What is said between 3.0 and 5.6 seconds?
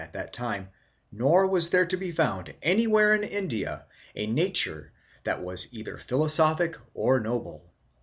in India ἃ nature that.